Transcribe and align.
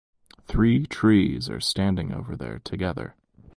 Three 0.47 0.87
trees 0.87 1.47
are 1.47 1.59
standing 1.59 2.11
over 2.11 2.35
there 2.35 2.57
together. 2.57 3.13